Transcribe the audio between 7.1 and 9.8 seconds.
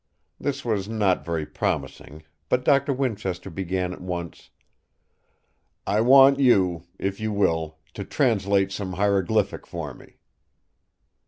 you will, to translate some hieroglyphic